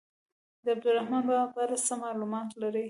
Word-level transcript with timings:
د 0.63 0.65
عبدالرحمان 0.75 1.23
بابا 1.27 1.47
په 1.53 1.59
اړه 1.65 1.75
څه 1.87 1.93
معلومات 2.03 2.49
لرئ. 2.61 2.79